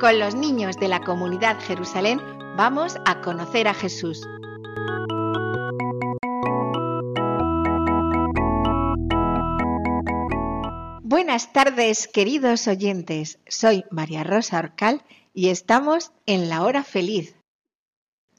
[0.00, 2.20] Con los niños de la comunidad Jerusalén,
[2.56, 4.26] vamos a conocer a Jesús.
[11.02, 13.38] Buenas tardes, queridos oyentes.
[13.48, 17.34] Soy María Rosa Orcal y estamos en la hora feliz.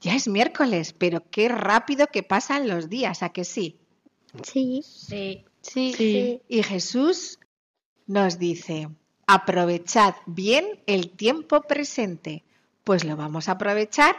[0.02, 3.80] Ya es miércoles, pero qué rápido que pasan los días, ¿a que sí?
[4.44, 4.84] Sí.
[4.84, 5.46] Sí.
[5.62, 5.94] Sí.
[5.98, 6.42] Sí.
[6.48, 7.40] Y Jesús
[8.06, 8.90] nos dice,
[9.28, 12.44] aprovechad bien el tiempo presente,
[12.84, 14.16] pues lo vamos a aprovechar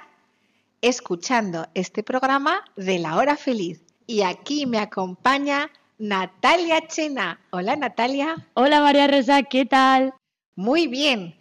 [0.83, 3.81] escuchando este programa de la hora feliz.
[4.07, 7.41] Y aquí me acompaña Natalia Chena.
[7.51, 8.47] Hola Natalia.
[8.55, 10.15] Hola María Rosa, ¿qué tal?
[10.55, 11.39] Muy bien.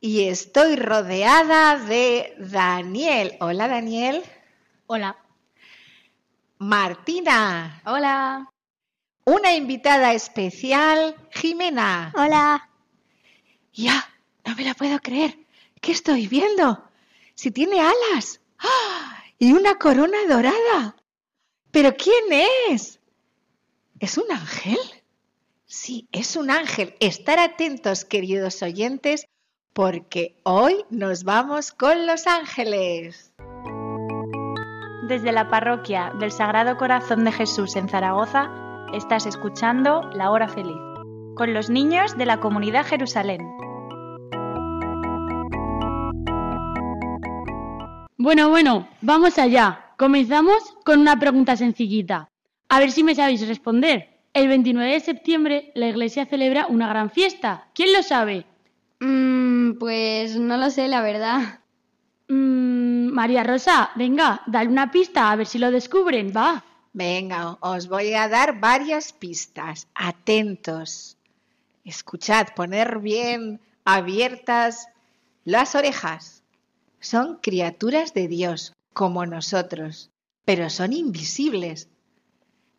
[0.00, 3.36] Y estoy rodeada de Daniel.
[3.40, 4.22] Hola Daniel.
[4.86, 5.16] Hola.
[6.58, 7.82] Martina.
[7.86, 8.50] Hola.
[9.24, 12.12] Una invitada especial, Jimena.
[12.14, 12.68] Hola.
[13.76, 14.08] Ya,
[14.46, 15.38] no me la puedo creer.
[15.82, 16.82] ¿Qué estoy viendo?
[17.34, 18.40] Si tiene alas.
[18.58, 19.22] ¡Ah!
[19.38, 20.96] Y una corona dorada.
[21.70, 22.32] ¿Pero quién
[22.70, 22.98] es?
[24.00, 24.78] ¿Es un ángel?
[25.66, 26.94] Sí, es un ángel.
[27.00, 29.26] Estar atentos, queridos oyentes,
[29.74, 33.34] porque hoy nos vamos con los ángeles.
[35.06, 38.50] Desde la parroquia del Sagrado Corazón de Jesús en Zaragoza,
[38.94, 40.80] estás escuchando La Hora Feliz,
[41.36, 43.46] con los niños de la comunidad Jerusalén.
[48.26, 49.92] Bueno, bueno, vamos allá.
[49.96, 52.28] Comenzamos con una pregunta sencillita.
[52.68, 54.18] A ver si me sabéis responder.
[54.34, 57.68] El 29 de septiembre la iglesia celebra una gran fiesta.
[57.72, 58.44] ¿Quién lo sabe?
[58.98, 61.60] Mm, pues no lo sé, la verdad.
[62.26, 66.64] Mm, María Rosa, venga, dale una pista a ver si lo descubren, va.
[66.94, 69.86] Venga, os voy a dar varias pistas.
[69.94, 71.16] Atentos.
[71.84, 74.88] Escuchad, poner bien abiertas
[75.44, 76.35] las orejas.
[77.06, 80.10] Son criaturas de Dios, como nosotros,
[80.44, 81.88] pero son invisibles.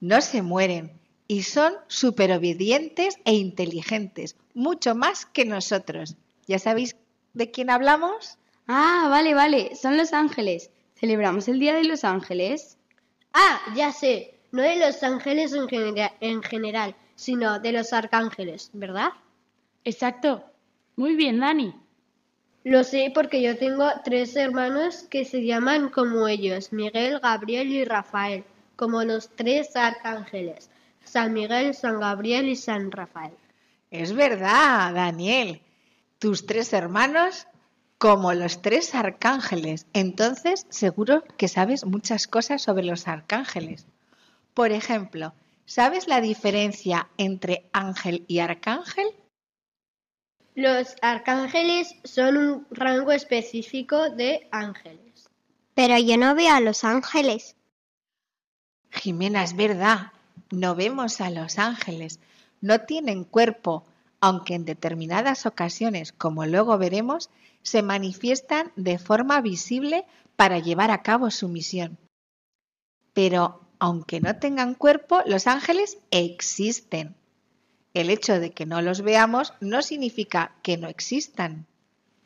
[0.01, 0.99] No se mueren
[1.29, 6.17] y son superobedientes e inteligentes, mucho más que nosotros.
[6.45, 6.97] ¿Ya sabéis
[7.33, 8.37] de quién hablamos?
[8.67, 9.77] Ah, vale, vale.
[9.77, 10.71] Son los ángeles.
[10.99, 12.77] ¿Celebramos el Día de los Ángeles?
[13.33, 18.71] Ah, ya sé, no de los ángeles en, genera- en general, sino de los arcángeles,
[18.73, 19.11] ¿verdad?
[19.85, 20.43] Exacto.
[20.97, 21.73] Muy bien, Dani.
[22.63, 27.85] Lo sé porque yo tengo tres hermanos que se llaman como ellos, Miguel, Gabriel y
[27.85, 28.43] Rafael,
[28.75, 30.69] como los tres arcángeles,
[31.03, 33.33] San Miguel, San Gabriel y San Rafael.
[33.89, 35.61] Es verdad, Daniel.
[36.19, 37.47] Tus tres hermanos
[37.97, 39.87] como los tres arcángeles.
[39.93, 43.87] Entonces, seguro que sabes muchas cosas sobre los arcángeles.
[44.53, 45.33] Por ejemplo,
[45.65, 49.07] ¿sabes la diferencia entre ángel y arcángel?
[50.57, 55.29] Los arcángeles son un rango específico de ángeles.
[55.75, 57.55] Pero yo no veo a los ángeles.
[58.89, 60.13] Jimena, es verdad.
[60.49, 62.19] No vemos a los ángeles.
[62.59, 63.85] No tienen cuerpo,
[64.19, 67.29] aunque en determinadas ocasiones, como luego veremos,
[67.61, 71.99] se manifiestan de forma visible para llevar a cabo su misión.
[73.13, 77.15] Pero, aunque no tengan cuerpo, los ángeles existen.
[77.93, 81.65] El hecho de que no los veamos no significa que no existan.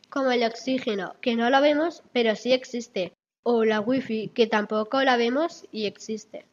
[0.10, 3.14] Como el oxígeno, que no lo vemos, pero sí existe.
[3.44, 6.46] O la wifi, que tampoco la vemos y existe.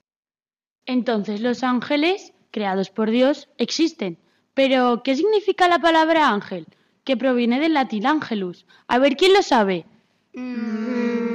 [0.86, 4.18] Entonces los ángeles, creados por Dios, existen.
[4.54, 6.66] Pero, ¿qué significa la palabra ángel?
[7.04, 8.66] Que proviene del latín angelus.
[8.86, 9.84] A ver, ¿quién lo sabe?
[10.32, 11.27] Yo,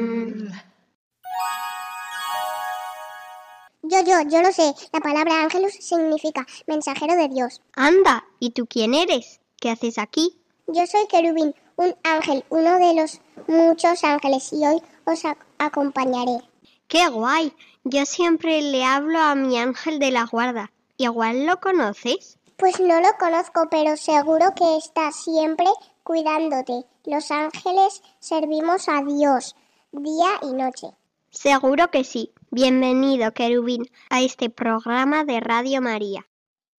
[4.05, 4.73] yo, yo lo sé.
[4.91, 7.61] La palabra ángelus significa mensajero de Dios.
[7.75, 9.39] Anda, ¿y tú quién eres?
[9.59, 10.37] ¿Qué haces aquí?
[10.67, 16.39] Yo soy querubín, un ángel, uno de los muchos ángeles, y hoy os ac- acompañaré.
[16.87, 17.53] ¡Qué guay!
[17.83, 20.71] Yo siempre le hablo a mi ángel de la guarda.
[20.97, 22.37] Igual lo conoces.
[22.57, 25.65] Pues no lo conozco, pero seguro que está siempre
[26.03, 26.85] cuidándote.
[27.05, 29.55] Los ángeles servimos a Dios
[29.91, 30.87] día y noche.
[31.31, 32.31] Seguro que sí.
[32.55, 36.27] Bienvenido, querubín, a este programa de Radio María.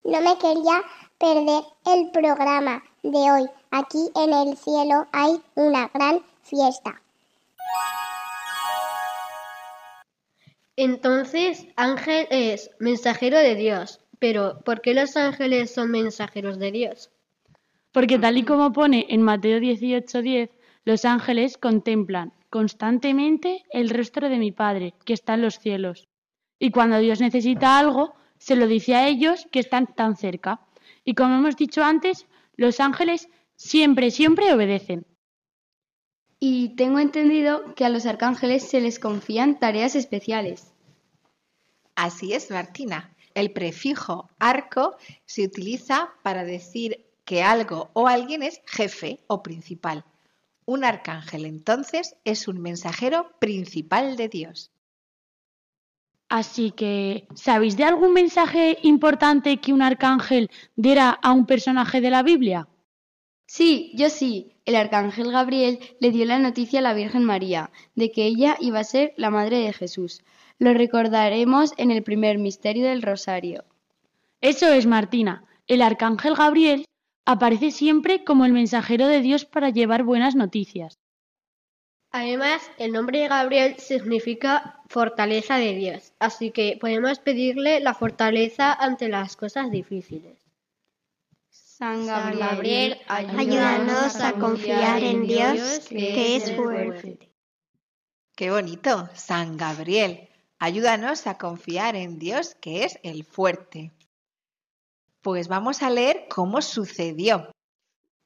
[0.04, 0.80] No me quería
[1.18, 3.50] perder el programa de hoy.
[3.72, 7.02] Aquí en el cielo hay una gran fiesta.
[10.76, 13.98] Entonces, ángel es mensajero de Dios.
[14.20, 17.10] Pero, ¿por qué los ángeles son mensajeros de Dios?
[17.90, 20.50] Porque tal y como pone en Mateo 18:10,
[20.84, 26.06] los ángeles contemplan constantemente el rostro de mi Padre, que está en los cielos.
[26.60, 30.60] Y cuando Dios necesita algo, se lo dice a ellos que están tan cerca.
[31.04, 35.04] Y como hemos dicho antes, los ángeles siempre, siempre obedecen.
[36.38, 40.72] Y tengo entendido que a los arcángeles se les confían tareas especiales.
[41.96, 43.16] Así es, Martina.
[43.34, 50.04] El prefijo arco se utiliza para decir que algo o alguien es jefe o principal.
[50.66, 54.70] Un arcángel entonces es un mensajero principal de Dios.
[56.28, 62.10] Así que, ¿sabéis de algún mensaje importante que un arcángel diera a un personaje de
[62.10, 62.68] la Biblia?
[63.46, 64.50] Sí, yo sí.
[64.64, 68.80] El arcángel Gabriel le dio la noticia a la Virgen María de que ella iba
[68.80, 70.24] a ser la madre de Jesús.
[70.58, 73.64] Lo recordaremos en el primer misterio del Rosario.
[74.40, 75.44] Eso es, Martina.
[75.66, 76.86] El arcángel Gabriel
[77.24, 80.98] aparece siempre como el mensajero de Dios para llevar buenas noticias.
[82.10, 88.72] Además, el nombre de Gabriel significa fortaleza de Dios, así que podemos pedirle la fortaleza
[88.72, 90.38] ante las cosas difíciles.
[91.50, 97.18] San San Gabriel, Gabriel, Ayúdanos a confiar en Dios, que es fuerte.
[98.36, 100.28] Qué bonito, San Gabriel.
[100.60, 103.90] Ayúdanos a confiar en Dios, que es el fuerte.
[105.24, 107.50] Pues vamos a leer cómo sucedió.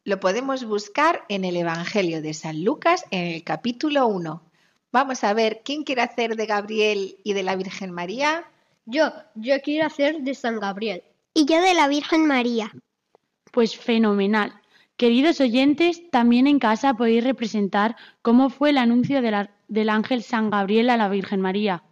[0.03, 4.43] Lo podemos buscar en el Evangelio de San Lucas en el capítulo 1.
[4.91, 8.51] Vamos a ver quién quiere hacer de Gabriel y de la Virgen María.
[8.85, 11.05] Yo, yo quiero hacer de San Gabriel.
[11.35, 12.73] Y yo de la Virgen María.
[13.53, 14.61] Pues fenomenal.
[14.97, 20.25] Queridos oyentes, también en casa podéis representar cómo fue el anuncio de la- del ángel
[20.25, 21.85] San Gabriel a la Virgen María.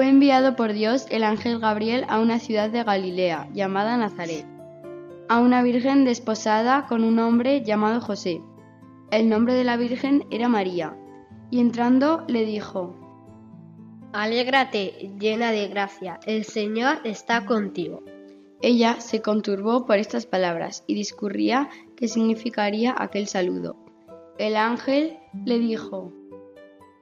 [0.00, 4.46] Fue enviado por Dios el ángel Gabriel a una ciudad de Galilea llamada Nazaret,
[5.28, 8.40] a una virgen desposada con un hombre llamado José.
[9.10, 10.96] El nombre de la virgen era María,
[11.50, 12.96] y entrando le dijo,
[14.14, 18.02] Alégrate, llena de gracia, el Señor está contigo.
[18.62, 23.76] Ella se conturbó por estas palabras y discurría qué significaría aquel saludo.
[24.38, 26.10] El ángel le dijo,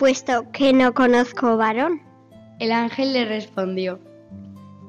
[0.00, 2.00] Puesto que no conozco varón.
[2.58, 4.00] El ángel le respondió,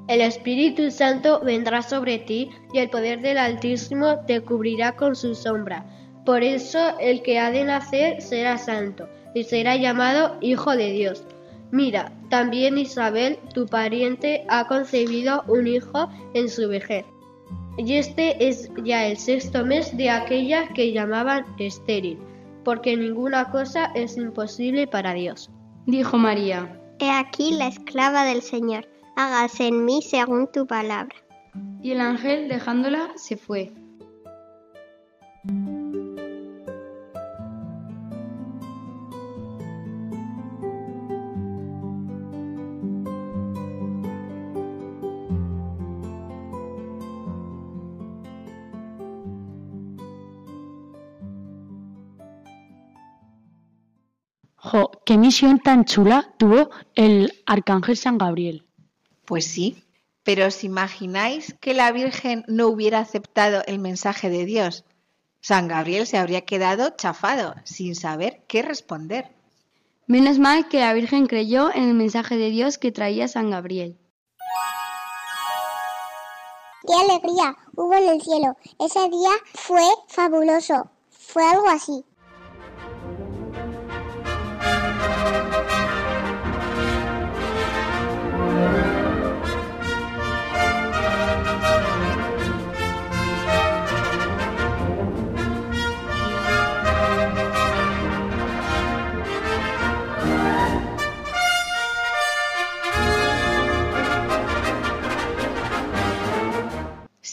[0.08, 5.36] El Espíritu Santo vendrá sobre ti y el poder del Altísimo te cubrirá con su
[5.36, 5.86] sombra.
[6.26, 11.26] Por eso el que ha de nacer será santo y será llamado Hijo de Dios.
[11.72, 17.04] Mira, también Isabel, tu pariente, ha concebido un hijo en su vejez.
[17.78, 22.18] Y este es ya el sexto mes de aquella que llamaban estéril,
[22.64, 25.50] porque ninguna cosa es imposible para Dios.
[25.86, 26.78] dijo María.
[27.00, 28.88] He aquí la esclava del Señor.
[29.16, 31.16] Hágase en mí según tu palabra.
[31.82, 33.74] Y el ángel, dejándola, se fue.
[55.12, 58.66] Qué misión tan chula tuvo el arcángel San Gabriel.
[59.26, 59.84] Pues sí,
[60.24, 64.86] pero ¿os imagináis que la Virgen no hubiera aceptado el mensaje de Dios?
[65.42, 69.36] San Gabriel se habría quedado chafado, sin saber qué responder.
[70.08, 73.98] Menos mal que la Virgen creyó en el mensaje de Dios que traía San Gabriel.
[76.88, 78.56] ¡Qué alegría hubo en el cielo!
[78.80, 80.90] Ese día fue fabuloso.
[81.10, 82.06] Fue algo así.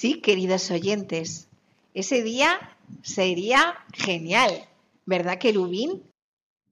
[0.00, 1.48] Sí, queridos oyentes,
[1.92, 4.68] ese día sería genial,
[5.06, 6.04] ¿verdad, querubín?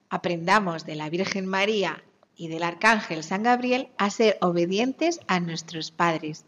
[0.09, 2.05] Aprendamos de la Virgen María
[2.37, 6.45] y del Arcángel San Gabriel a ser obedientes a nuestros padres.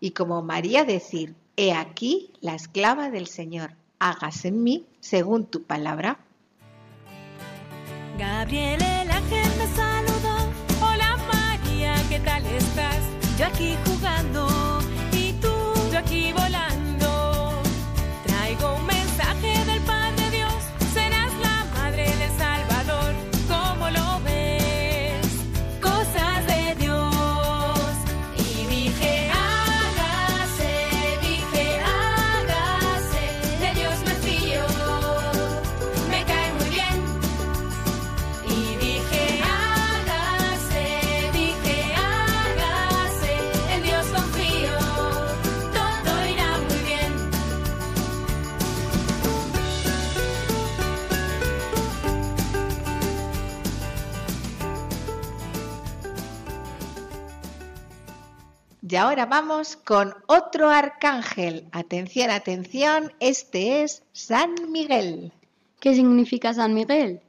[0.00, 5.62] Y como María decir, he aquí la esclava del Señor, hágase en mí según tu
[5.62, 6.18] palabra.
[8.18, 9.48] Gabriel el ángel.
[10.82, 12.98] Hola María, ¿qué tal estás?
[13.38, 14.59] Yo aquí jugando
[58.90, 61.68] Y ahora vamos con otro arcángel.
[61.70, 65.30] Atención, atención, este es San Miguel.
[65.78, 67.20] ¿Qué significa San Miguel?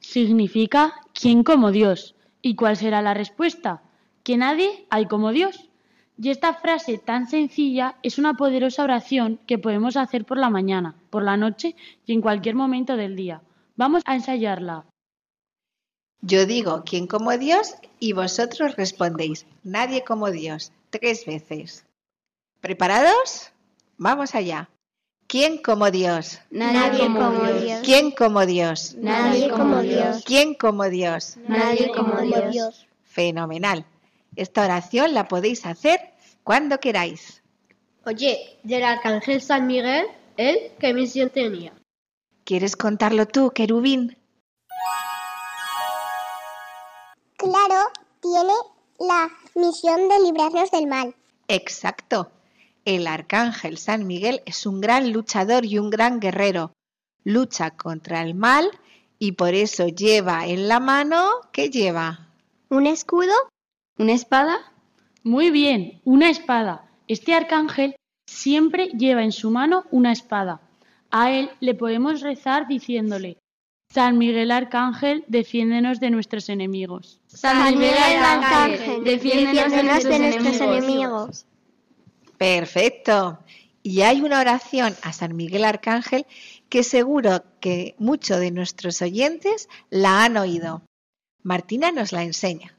[0.00, 2.14] Significa ¿quién como Dios?
[2.42, 3.82] ¿Y cuál será la respuesta?
[4.24, 5.70] Que nadie hay como Dios.
[6.18, 10.96] Y esta frase tan sencilla es una poderosa oración que podemos hacer por la mañana,
[11.08, 13.40] por la noche y en cualquier momento del día.
[13.76, 14.84] Vamos a ensayarla.
[16.24, 17.74] Yo digo, ¿quién como Dios?
[17.98, 21.84] Y vosotros respondéis, nadie como Dios, tres veces.
[22.60, 23.50] ¿Preparados?
[23.98, 24.70] Vamos allá.
[25.26, 26.40] ¿Quién como Dios?
[26.50, 27.80] Nadie como Dios.
[27.82, 28.94] ¿Quién como Dios?
[28.98, 30.22] Nadie como Dios.
[30.24, 31.38] ¿Quién como Dios?
[31.48, 32.86] Nadie como Dios.
[33.02, 33.84] Fenomenal.
[34.36, 35.98] Esta oración la podéis hacer
[36.44, 37.42] cuando queráis.
[38.04, 41.72] Oye, del arcángel San Miguel, ¿él qué misión tenía?
[42.44, 44.16] ¿Quieres contarlo tú, querubín?
[48.22, 48.54] Tiene
[48.98, 51.14] la misión de librarnos del mal.
[51.48, 52.30] Exacto.
[52.84, 56.72] El arcángel San Miguel es un gran luchador y un gran guerrero.
[57.24, 58.70] Lucha contra el mal
[59.18, 62.28] y por eso lleva en la mano, ¿qué lleva?
[62.70, 63.34] ¿Un escudo?
[63.98, 64.56] ¿Una espada?
[65.22, 66.90] Muy bien, una espada.
[67.06, 67.94] Este arcángel
[68.26, 70.60] siempre lleva en su mano una espada.
[71.10, 73.38] A él le podemos rezar diciéndole,
[73.92, 77.20] San Miguel Arcángel, defiéndenos de nuestros enemigos.
[77.26, 80.86] San Miguel Arcángel, defiéndenos de defiéndenos de nuestros nuestros enemigos.
[80.86, 81.46] enemigos.
[82.38, 83.38] Perfecto.
[83.82, 86.26] Y hay una oración a San Miguel Arcángel
[86.70, 90.82] que seguro que muchos de nuestros oyentes la han oído.
[91.42, 92.78] Martina nos la enseña.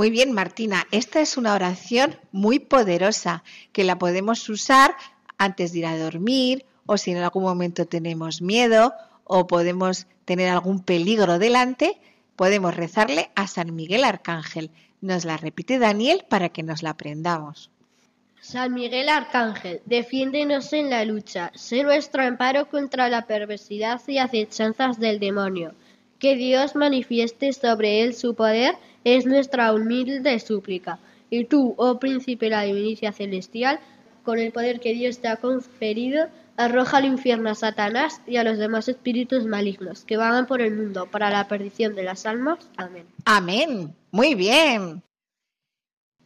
[0.00, 0.86] Muy bien, Martina.
[0.92, 4.96] Esta es una oración muy poderosa que la podemos usar
[5.36, 10.48] antes de ir a dormir o si en algún momento tenemos miedo o podemos tener
[10.48, 12.00] algún peligro delante,
[12.34, 14.70] podemos rezarle a San Miguel Arcángel.
[15.02, 17.70] Nos la repite Daniel para que nos la aprendamos.
[18.40, 24.98] San Miguel Arcángel, defiéndenos en la lucha, sé nuestro amparo contra la perversidad y acechanzas
[24.98, 25.74] del demonio.
[26.18, 30.98] Que Dios manifieste sobre él su poder es nuestra humilde súplica.
[31.30, 33.80] Y tú, oh príncipe de la milicia celestial,
[34.24, 36.26] con el poder que Dios te ha conferido,
[36.56, 40.76] arroja al infierno a Satanás y a los demás espíritus malignos que vagan por el
[40.76, 42.58] mundo para la perdición de las almas.
[42.76, 43.06] Amén.
[43.24, 43.94] Amén.
[44.10, 45.02] Muy bien.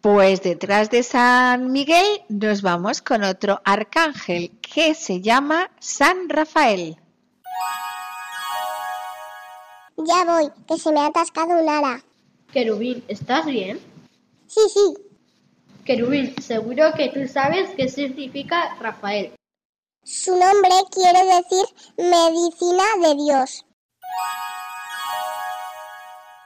[0.00, 6.96] Pues detrás de San Miguel nos vamos con otro arcángel que se llama San Rafael.
[9.96, 12.02] Ya voy, que se me ha atascado un ara.
[12.54, 13.80] Querubín, ¿estás bien?
[14.46, 14.94] Sí, sí.
[15.84, 19.32] Querubín, seguro que tú sabes qué significa Rafael.
[20.04, 21.66] Su nombre quiere decir
[21.98, 23.66] medicina de Dios.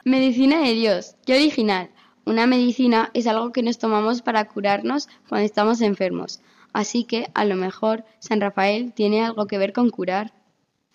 [0.03, 1.91] Medicina de Dios, qué original.
[2.25, 6.41] Una medicina es algo que nos tomamos para curarnos cuando estamos enfermos.
[6.73, 10.33] Así que, a lo mejor, San Rafael tiene algo que ver con curar.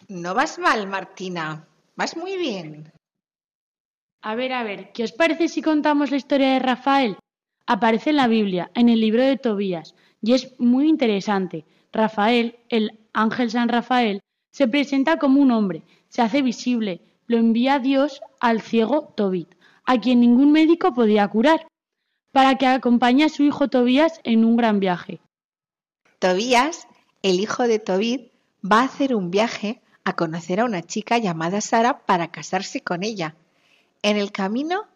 [0.09, 1.69] No vas mal, Martina.
[1.95, 2.93] Vas muy bien.
[4.27, 7.19] A ver, a ver, ¿qué os parece si contamos la historia de Rafael?
[7.67, 11.67] Aparece en la Biblia, en el libro de Tobías, y es muy interesante.
[11.93, 17.79] Rafael, el ángel San Rafael, se presenta como un hombre, se hace visible, lo envía
[17.81, 21.67] Dios al ciego Tobit, a quien ningún médico podía curar,
[22.33, 25.21] para que acompañe a su hijo Tobías en un gran viaje.
[26.19, 26.89] Tobías,
[27.21, 28.33] el hijo de Tobit,
[28.65, 33.03] va a hacer un viaje a conocer a una chica llamada Sara para casarse con
[33.03, 33.37] ella.
[34.05, 34.87] En el camino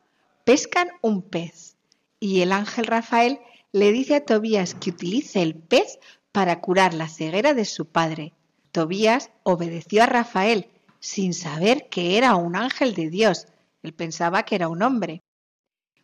[0.45, 1.79] pescan un pez
[2.21, 3.41] y el ángel Rafael
[3.73, 5.99] le dice a Tobías que utilice el pez
[6.31, 8.35] para curar la ceguera de su padre.
[8.71, 10.69] Tobías obedeció a Rafael
[11.01, 13.47] sin saber que era un ángel de Dios.
[13.83, 15.23] Él pensaba que era un hombre.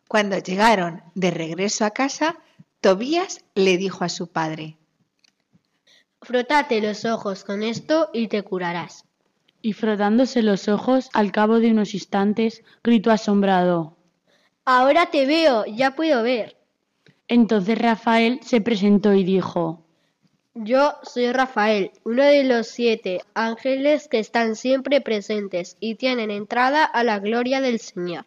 [0.07, 2.39] Cuando llegaron de regreso a casa,
[2.81, 4.79] Tobías le dijo a su padre,
[6.23, 9.05] Frótate los ojos con esto y te curarás.
[9.65, 13.97] Y frotándose los ojos, al cabo de unos instantes, gritó asombrado.
[14.63, 16.55] Ahora te veo, ya puedo ver.
[17.27, 19.83] Entonces Rafael se presentó y dijo,
[20.53, 26.83] Yo soy Rafael, uno de los siete ángeles que están siempre presentes y tienen entrada
[26.83, 28.25] a la gloria del Señor.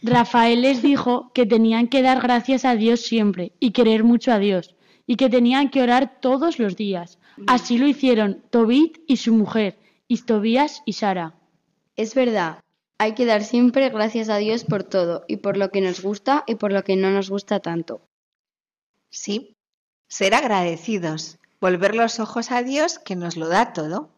[0.00, 4.38] Rafael les dijo que tenían que dar gracias a Dios siempre y querer mucho a
[4.38, 4.74] Dios,
[5.06, 7.18] y que tenían que orar todos los días.
[7.46, 9.76] Así lo hicieron Tobit y su mujer,
[10.10, 11.34] y Tobías y Sara.
[11.94, 12.64] Es verdad,
[12.98, 16.42] hay que dar siempre gracias a Dios por todo, y por lo que nos gusta
[16.48, 18.00] y por lo que no nos gusta tanto.
[19.08, 19.54] Sí,
[20.08, 24.10] ser agradecidos, volver los ojos a Dios que nos lo da todo.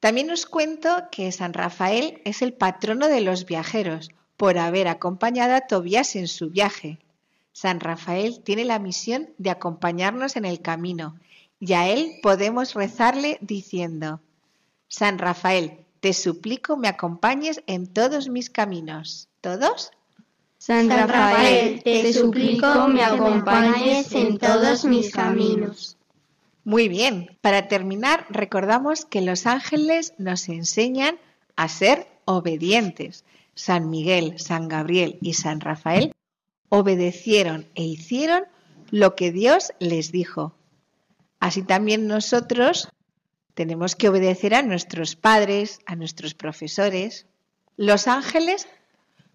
[0.00, 5.54] También os cuento que San Rafael es el patrono de los viajeros por haber acompañado
[5.54, 6.98] a Tobías en su viaje.
[7.52, 11.20] San Rafael tiene la misión de acompañarnos en el camino
[11.60, 14.22] y a él podemos rezarle diciendo,
[14.88, 19.28] San Rafael, te suplico me acompañes en todos mis caminos.
[19.40, 19.90] ¿Todos?
[20.58, 25.96] San Rafael, te suplico me acompañes en todos mis caminos.
[26.64, 27.36] Muy bien.
[27.42, 31.18] Para terminar, recordamos que los ángeles nos enseñan
[31.56, 33.24] a ser obedientes.
[33.54, 36.14] San Miguel, San Gabriel y San Rafael
[36.70, 38.44] obedecieron e hicieron
[38.90, 40.54] lo que Dios les dijo.
[41.38, 42.88] Así también nosotros
[43.54, 47.26] tenemos que obedecer a nuestros padres, a nuestros profesores.
[47.76, 48.68] Los ángeles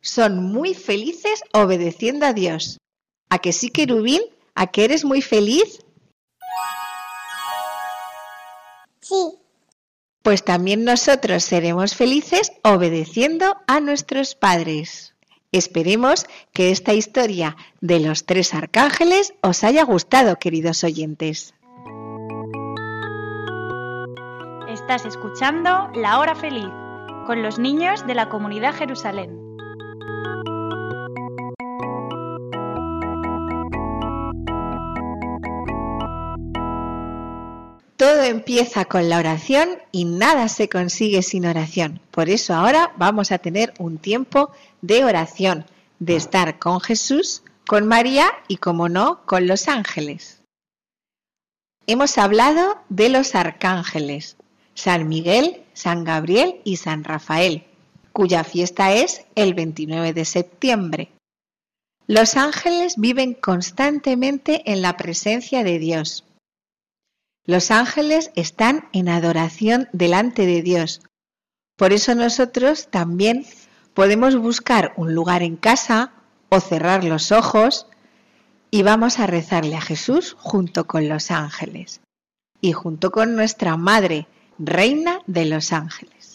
[0.02, 2.78] son muy felices obedeciendo a Dios.
[3.30, 4.22] ¿A que sí, querubín?
[4.56, 5.80] ¿A que eres muy feliz?
[9.02, 9.40] Sí.
[10.22, 15.16] Pues también nosotros seremos felices obedeciendo a nuestros padres.
[15.52, 21.56] Esperemos que esta historia de los tres arcángeles os haya gustado, queridos oyentes.
[24.70, 26.70] Estás escuchando La Hora Feliz
[27.26, 29.36] con los niños de la comunidad Jerusalén.
[37.98, 42.00] Todo empieza con la oración y nada se consigue sin oración.
[42.12, 44.52] Por eso ahora vamos a tener un tiempo
[44.84, 45.66] de oración,
[45.98, 50.44] de estar con Jesús, con María y, como no, con los ángeles.
[51.88, 54.38] Hemos hablado de los arcángeles,
[54.80, 57.66] San Miguel, San Gabriel y San Rafael,
[58.14, 61.12] cuya fiesta es el 29 de septiembre.
[62.08, 66.24] Los ángeles viven constantemente en la presencia de Dios.
[67.46, 71.02] Los ángeles están en adoración delante de Dios.
[71.76, 73.46] Por eso nosotros también
[73.94, 76.14] podemos buscar un lugar en casa
[76.48, 77.86] o cerrar los ojos
[78.72, 82.00] y vamos a rezarle a Jesús junto con los ángeles
[82.62, 84.28] y junto con nuestra Madre,
[84.60, 86.29] Reina de los Ángeles.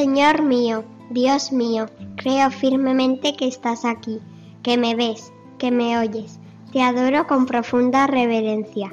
[0.00, 1.84] Señor mío, Dios mío,
[2.16, 4.18] creo firmemente que estás aquí,
[4.62, 6.40] que me ves, que me oyes.
[6.72, 8.88] Te adoro con profunda reverencia.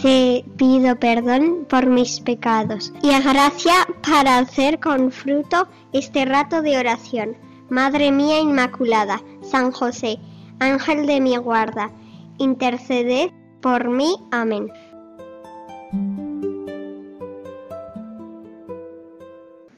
[0.00, 6.78] Te pido perdón por mis pecados y gracia para hacer con fruto este rato de
[6.78, 7.36] oración.
[7.68, 10.18] Madre mía Inmaculada, San José,
[10.58, 11.90] Ángel de mi guarda,
[12.38, 14.16] interceded por mí.
[14.30, 14.72] Amén.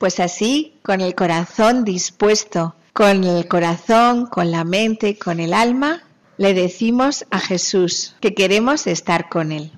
[0.01, 6.03] Pues así, con el corazón dispuesto, con el corazón, con la mente, con el alma,
[6.39, 9.73] le decimos a Jesús que queremos estar con Él.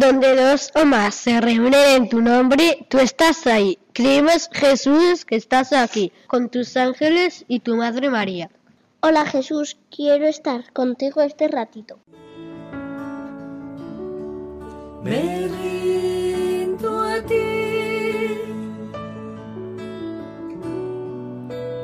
[0.00, 3.78] Donde dos o más se reúnen en tu nombre, tú estás ahí.
[3.92, 8.50] Creemos, Jesús, que estás aquí, con tus ángeles y tu Madre María.
[9.02, 11.98] Hola Jesús, quiero estar contigo este ratito.
[15.02, 17.34] Me rindo a ti.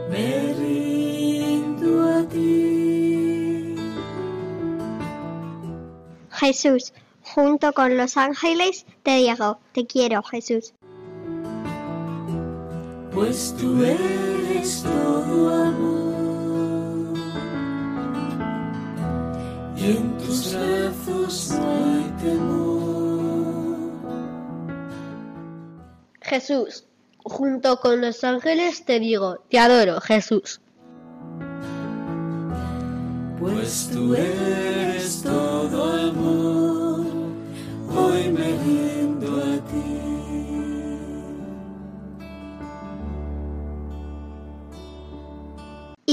[0.09, 3.77] Me rindo a ti.
[6.31, 6.95] Jesús,
[7.37, 10.73] junto con los ángeles, te digo, te quiero, Jesús.
[13.13, 17.15] Pues tú eres todo amor.
[19.77, 23.77] Y en tus brazos no hay temor.
[26.23, 26.87] Jesús,
[27.23, 30.63] junto con los ángeles te digo, te adoro, Jesús.
[33.39, 36.06] Pues tú eres todo amor,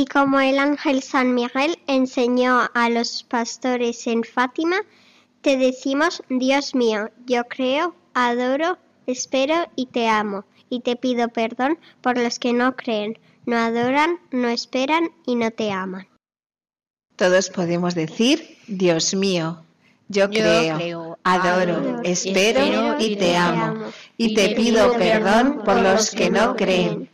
[0.03, 4.75] Y como el ángel San Miguel enseñó a los pastores en Fátima,
[5.39, 11.79] te decimos, Dios mío, yo creo, adoro, espero y te amo, y te pido perdón
[12.01, 16.05] por los que no creen, no adoran, no esperan y no te aman.
[17.15, 19.63] Todos podemos decir, Dios mío,
[20.09, 23.85] yo, creo, creo, adoro, adoro, espero espero y te amo.
[24.17, 27.09] Y te pido perdón por los que no creen,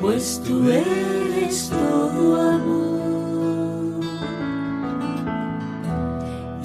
[0.00, 4.00] Pues tú eres todo amor.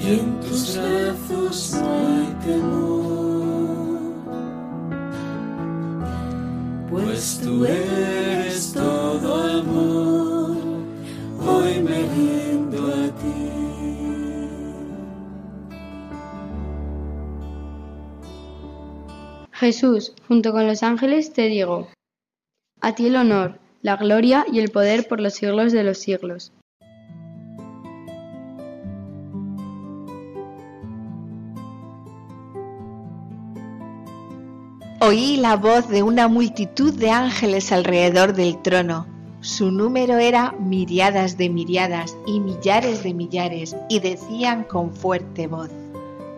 [0.00, 2.96] Y en tus brazos no hay temor.
[6.90, 10.56] Pues tú eres todo amor,
[11.46, 13.46] hoy me rindo a ti.
[19.52, 21.88] Jesús, junto con los ángeles, te digo,
[22.80, 26.52] a ti el honor, la gloria y el poder por los siglos de los siglos.
[35.00, 39.06] Oí la voz de una multitud de ángeles alrededor del trono.
[39.40, 45.70] Su número era miriadas de miriadas y millares de millares, y decían con fuerte voz.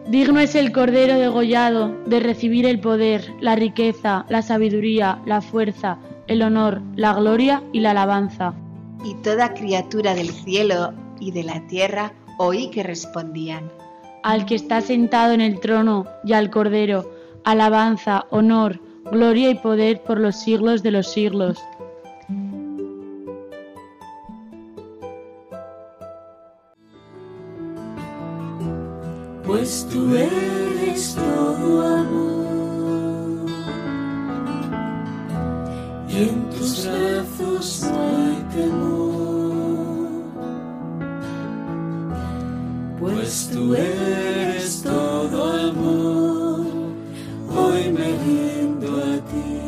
[0.09, 5.99] Digno es el Cordero degollado de recibir el poder, la riqueza, la sabiduría, la fuerza,
[6.29, 8.55] el honor, la gloria y la alabanza.
[9.05, 13.71] Y toda criatura del cielo y de la tierra oí que respondían.
[14.23, 17.11] Al que está sentado en el trono y al Cordero,
[17.45, 21.59] alabanza, honor, gloria y poder por los siglos de los siglos.
[29.45, 32.48] Pues tú eres todo amor.
[36.19, 40.09] En tus brazos no hay temor.
[42.99, 46.67] Pues tú eres todo amor,
[47.57, 49.59] hoy me a ti.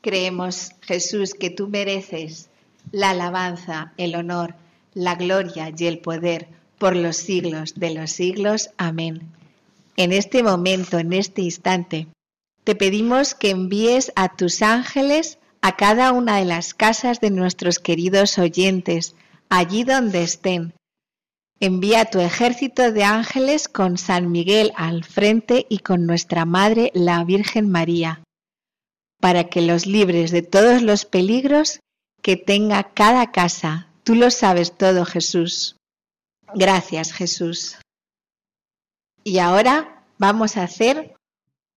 [0.00, 2.48] Creemos, Jesús, que tú mereces
[2.90, 4.56] la alabanza, el honor,
[4.94, 8.70] la gloria y el poder por los siglos de los siglos.
[8.78, 9.30] Amén.
[9.96, 12.08] En este momento, en este instante,
[12.64, 17.78] te pedimos que envíes a tus ángeles a cada una de las casas de nuestros
[17.78, 19.14] queridos oyentes,
[19.48, 20.74] allí donde estén.
[21.60, 27.22] Envía tu ejército de ángeles con San Miguel al frente y con nuestra Madre, la
[27.24, 28.22] Virgen María,
[29.20, 31.80] para que los libres de todos los peligros
[32.20, 33.88] que tenga cada casa.
[34.02, 35.76] Tú lo sabes todo, Jesús.
[36.54, 37.76] Gracias, Jesús.
[39.24, 41.14] Y ahora vamos a hacer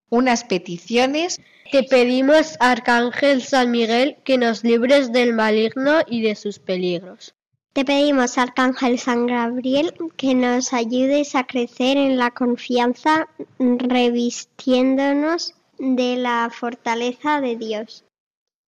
[0.09, 1.41] unas peticiones.
[1.71, 7.33] Te pedimos, Arcángel San Miguel, que nos libres del maligno y de sus peligros.
[7.71, 13.29] Te pedimos, Arcángel San Gabriel, que nos ayudes a crecer en la confianza,
[13.59, 18.03] revistiéndonos de la fortaleza de Dios.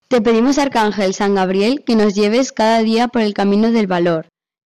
[0.08, 4.28] Te pedimos, Arcángel San Gabriel, que nos lleves cada día por el camino del valor,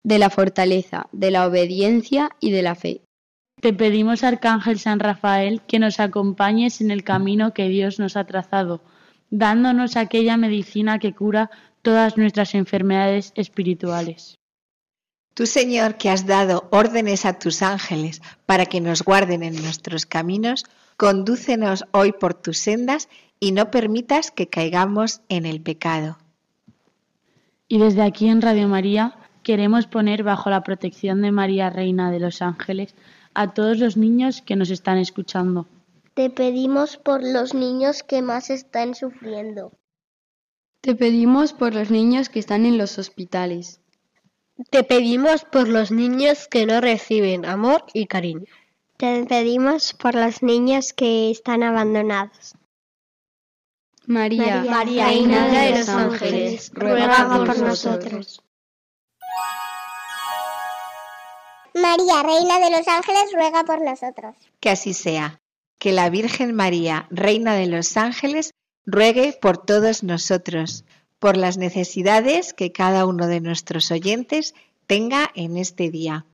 [0.03, 3.01] de la fortaleza, de la obediencia y de la fe.
[3.61, 8.25] Te pedimos, Arcángel San Rafael, que nos acompañes en el camino que Dios nos ha
[8.25, 8.81] trazado,
[9.29, 11.49] dándonos aquella medicina que cura
[11.81, 14.37] todas nuestras enfermedades espirituales.
[15.33, 20.05] Tú, Señor, que has dado órdenes a tus ángeles para que nos guarden en nuestros
[20.05, 20.63] caminos,
[20.95, 26.17] condúcenos hoy por tus sendas y no permitas que caigamos en el pecado.
[27.67, 32.19] Y desde aquí en Radio María queremos poner bajo la protección de María, Reina de
[32.19, 32.95] los Ángeles,
[33.35, 35.67] a todos los niños que nos están escuchando.
[36.15, 39.73] Te pedimos por los niños que más están sufriendo.
[40.81, 43.81] Te pedimos por los niños que están en los hospitales.
[44.69, 48.45] Te pedimos por los niños que no reciben amor y cariño.
[48.95, 52.55] Te pedimos por los niños que están abandonados.
[54.07, 58.44] María, María, Reina Reina de los Ángeles, ruega por nosotros.
[61.75, 64.33] María, Reina de los Ángeles, ruega por nosotros.
[64.61, 65.41] Que así sea.
[65.77, 68.51] Que la Virgen María, Reina de los Ángeles,
[68.85, 70.85] ruegue por todos nosotros,
[71.19, 74.55] por las necesidades que cada uno de nuestros oyentes
[74.87, 76.25] tenga en este día.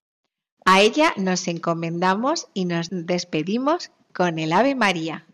[0.64, 5.26] A ella nos encomendamos y nos despedimos con el Ave María.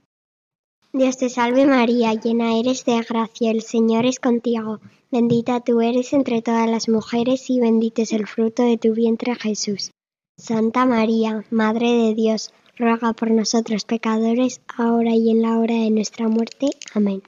[0.95, 4.81] Dios te salve María, llena eres de gracia, el Señor es contigo.
[5.11, 9.35] Bendita tú eres entre todas las mujeres y bendito es el fruto de tu vientre
[9.35, 9.91] Jesús.
[10.39, 15.91] Santa María, Madre de Dios, ruega por nosotros pecadores, ahora y en la hora de
[15.91, 16.69] nuestra muerte.
[16.95, 17.23] Amén.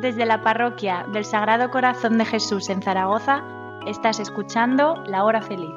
[0.00, 3.44] Desde la parroquia del Sagrado Corazón de Jesús en Zaragoza,
[3.86, 5.68] estás escuchando La Hora Feliz,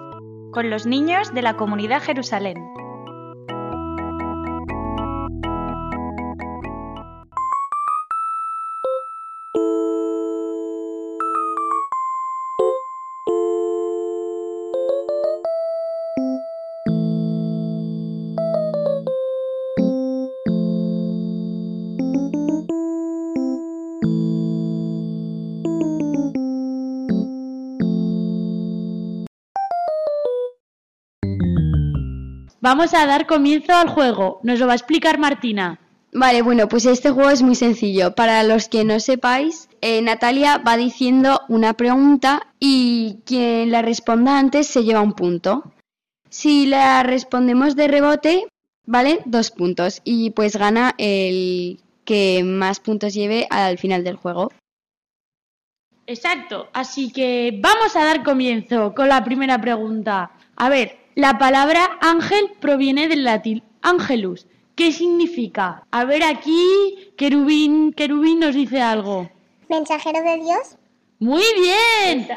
[0.53, 2.63] con los niños de la comunidad Jerusalén.
[32.63, 34.39] Vamos a dar comienzo al juego.
[34.41, 35.81] Nos lo va a explicar Martina.
[36.13, 38.15] Vale, bueno, pues este juego es muy sencillo.
[38.15, 44.39] Para los que no sepáis, eh, Natalia va diciendo una pregunta y quien la responda
[44.39, 45.73] antes se lleva un punto.
[46.29, 48.47] Si la respondemos de rebote,
[48.85, 49.19] ¿vale?
[49.25, 49.99] Dos puntos.
[50.05, 54.53] Y pues gana el que más puntos lleve al final del juego.
[56.07, 56.69] Exacto.
[56.71, 60.31] Así que vamos a dar comienzo con la primera pregunta.
[60.55, 64.47] A ver, la palabra ángel proviene del latín angelus.
[64.75, 65.85] ¿Qué significa?
[65.91, 69.29] A ver aquí, querubín, querubín nos dice algo.
[69.69, 70.77] Mensajero de Dios.
[71.19, 72.27] Muy bien.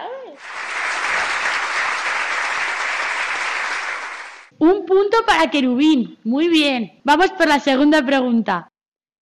[4.58, 6.18] Un punto para querubín.
[6.24, 7.00] Muy bien.
[7.04, 8.68] Vamos por la segunda pregunta.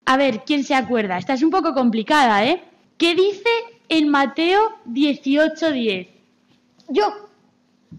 [0.07, 1.19] A ver, ¿quién se acuerda?
[1.19, 2.63] Esta es un poco complicada, ¿eh?
[2.99, 3.49] ¿Qué dice
[3.89, 6.09] en Mateo 18:10?
[6.89, 7.24] Yo.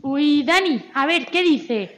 [0.02, 1.98] Uy, Dani, a ver, ¿qué dice?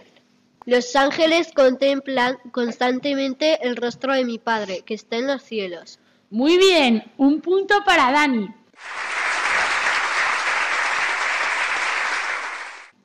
[0.65, 5.99] Los ángeles contemplan constantemente el rostro de mi Padre, que está en los cielos.
[6.29, 8.49] Muy bien, un punto para Dani.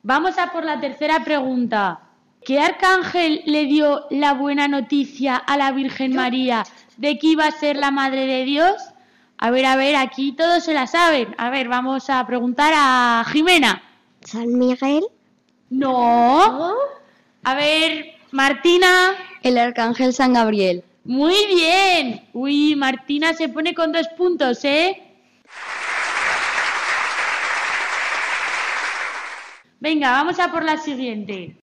[0.01, 2.01] Vamos a por la tercera pregunta.
[2.43, 6.65] ¿Qué arcángel le dio la buena noticia a la Virgen María
[6.97, 8.75] de que iba a ser la Madre de Dios?
[9.37, 11.33] A ver, a ver, aquí todos se la saben.
[11.37, 13.81] A ver, vamos a preguntar a Jimena.
[14.25, 15.05] San Miguel,
[15.69, 16.75] No.
[17.43, 19.15] A ver, Martina.
[19.41, 20.83] El arcángel San Gabriel.
[21.03, 22.27] Muy bien.
[22.33, 25.01] Uy, Martina se pone con dos puntos, ¿eh?
[29.79, 31.57] Venga, vamos a por la siguiente.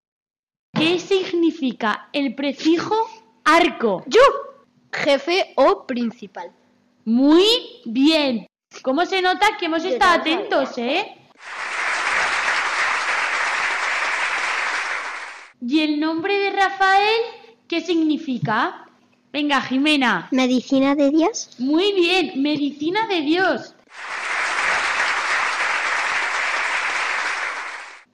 [0.75, 2.94] ¿Qué significa el prefijo
[3.44, 4.05] arco?
[4.07, 4.20] Yo,
[4.92, 6.53] jefe o principal.
[7.07, 7.46] Muy
[7.87, 8.46] bien.
[8.83, 11.16] ¿Cómo se nota que hemos estado atentos, eh?
[15.61, 17.20] ¿Y el nombre de Rafael
[17.68, 18.87] qué significa?
[19.33, 20.29] Venga, Jimena.
[20.31, 21.51] ¿Medicina de Dios?
[21.59, 23.75] Muy bien, medicina de Dios.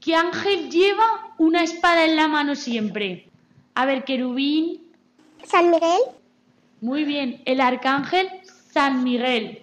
[0.01, 3.29] ¿Qué ángel lleva una espada en la mano siempre?
[3.75, 4.83] A ver, querubín.
[5.45, 6.01] San Miguel,
[6.81, 8.29] Muy bien, el arcángel
[8.73, 9.63] San Miguel,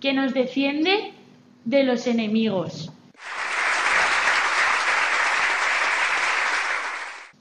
[0.00, 1.12] que nos defiende
[1.64, 2.92] de los enemigos.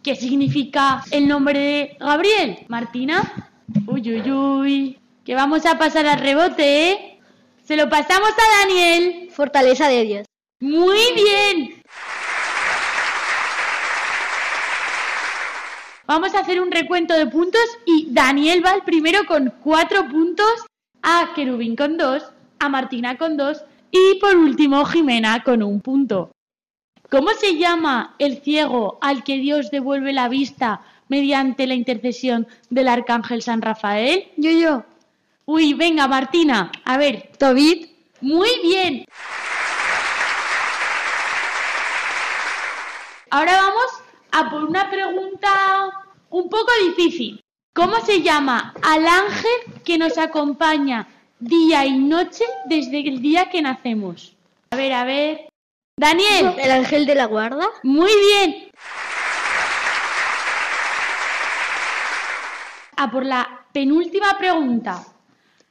[0.06, 2.60] ¿Qué significa el nombre de Gabriel?
[2.68, 3.52] Martina.
[3.88, 5.00] Uy, uy, uy.
[5.26, 7.20] Que vamos a pasar al rebote, ¿eh?
[7.64, 9.32] Se lo pasamos a Daniel.
[9.32, 10.28] Fortaleza de Dios.
[10.60, 11.82] Muy bien.
[16.06, 20.68] Vamos a hacer un recuento de puntos y Daniel va el primero con cuatro puntos,
[21.02, 26.35] a Querubín con dos, a Martina con dos y por último Jimena con un punto.
[27.10, 32.88] ¿Cómo se llama el ciego al que Dios devuelve la vista mediante la intercesión del
[32.88, 34.32] arcángel San Rafael?
[34.38, 34.84] Yo, yo.
[35.46, 37.30] Uy, venga Martina, a ver.
[37.38, 37.92] Tobit.
[38.22, 39.06] Muy bien.
[43.30, 43.86] Ahora vamos
[44.32, 45.92] a por una pregunta
[46.30, 47.40] un poco difícil.
[47.74, 51.08] ¿Cómo se llama al ángel que nos acompaña
[51.40, 54.36] día y noche desde el día que nacemos?
[54.72, 55.50] A ver, a ver.
[55.98, 56.56] Daniel.
[56.58, 57.70] El ángel de la guarda.
[57.84, 58.70] Muy bien.
[62.98, 65.06] A por la penúltima pregunta.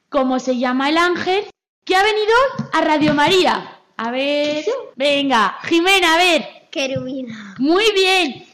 [0.08, 1.44] ¿Cómo se llama el ángel
[1.84, 2.34] que ha venido
[2.72, 3.80] a Radio María?
[3.98, 4.64] A ver.
[4.96, 6.68] Venga, Jimena, a ver.
[6.70, 7.54] Querubina.
[7.58, 8.46] Muy bien.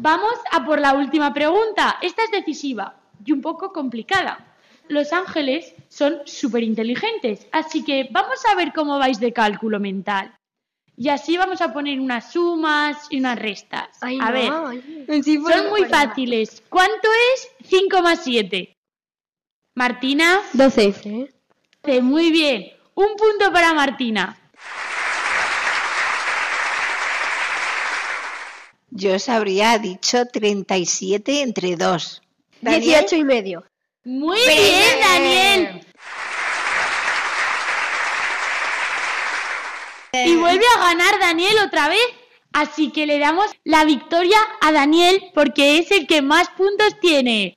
[0.00, 1.98] Vamos a por la última pregunta.
[2.02, 4.56] Esta es decisiva y un poco complicada.
[4.88, 10.34] Los ángeles son súper inteligentes, así que vamos a ver cómo vais de cálculo mental.
[10.96, 13.88] Y así vamos a poner unas sumas y unas restas.
[14.00, 15.22] Ay, a no, ver, oye.
[15.22, 16.62] son muy fáciles.
[16.68, 18.76] ¿Cuánto es 5 más 7?
[19.74, 20.40] Martina.
[20.52, 21.30] 12.
[22.02, 22.66] Muy bien.
[22.94, 24.36] Un punto para Martina.
[28.90, 32.22] Yo os habría dicho 37 entre 2.
[32.60, 33.69] 18 y medio.
[34.04, 35.86] Muy bien, Daniel.
[40.12, 42.00] Y vuelve a ganar Daniel otra vez.
[42.52, 47.56] Así que le damos la victoria a Daniel porque es el que más puntos tiene.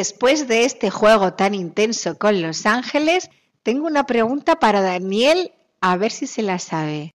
[0.00, 3.28] Después de este juego tan intenso con los ángeles,
[3.62, 7.12] tengo una pregunta para Daniel, a ver si se la sabe.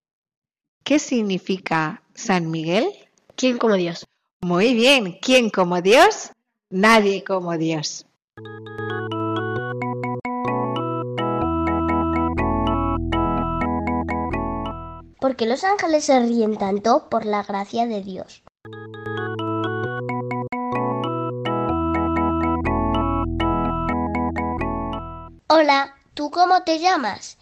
[0.84, 2.88] ¿Qué significa San Miguel?
[3.36, 4.06] ¿Quién como Dios?
[4.42, 6.30] Muy bien, ¿quién como Dios?
[6.70, 8.06] Nadie como Dios.
[15.26, 18.45] ¿por qué los ángeles se ríen tanto por la gracia de Dios?
[25.58, 27.38] Hola, ¿tú cómo te llamas?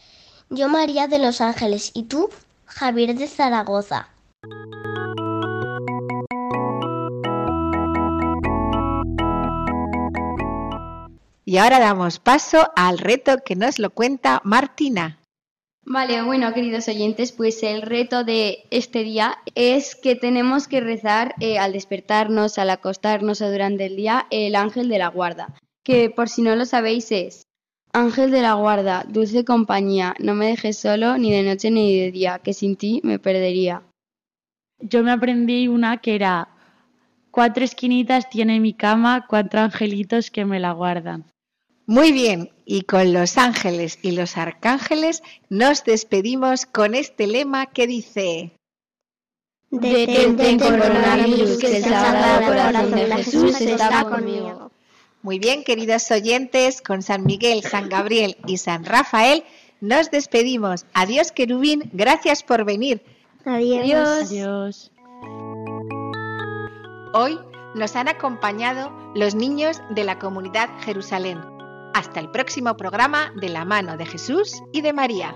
[0.52, 2.30] Yo María de los Ángeles y tú
[2.68, 4.10] Javier de Zaragoza.
[11.44, 15.18] Y ahora damos paso al reto que nos lo cuenta Martina.
[15.84, 21.34] Vale, bueno, queridos oyentes, pues el reto de este día es que tenemos que rezar
[21.40, 26.12] eh, al despertarnos, al acostarnos o durante el día el ángel de la guarda, que
[26.12, 27.48] por si no lo sabéis es
[27.96, 32.12] Ángel de la guarda, dulce compañía, no me dejes solo ni de noche ni de
[32.12, 33.84] día, que sin ti me perdería.
[34.80, 36.50] Yo me aprendí una que era
[37.30, 41.26] cuatro esquinitas tiene mi cama, cuatro angelitos que me la guardan.
[41.86, 47.86] Muy bien, y con los ángeles y los arcángeles nos despedimos con este lema que
[47.86, 48.54] dice...
[49.70, 54.72] Detente coronavirus, que el sagrado corazón de Jesús está conmigo.
[55.24, 59.44] Muy bien, queridos oyentes, con San Miguel, San Gabriel y San Rafael
[59.84, 60.86] nos despedimos.
[60.94, 61.90] Adiós, querubín.
[61.92, 63.02] Gracias por venir.
[63.46, 64.32] Adiós.
[64.32, 64.92] Adiós.
[67.14, 67.40] Hoy
[67.76, 71.40] nos han acompañado los niños de la comunidad Jerusalén.
[71.94, 75.36] Hasta el próximo programa de la mano de Jesús y de María.